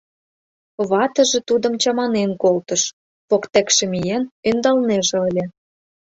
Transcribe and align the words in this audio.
Ватыже 0.89 1.39
тудым 1.49 1.73
чаманен 1.81 2.31
колтыш, 2.43 2.81
воктекше 3.29 3.83
миен, 3.91 4.23
ӧндалнеже 4.49 5.17
ыле. 5.29 5.45